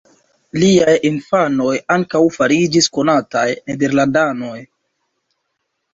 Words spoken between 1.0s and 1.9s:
infanoj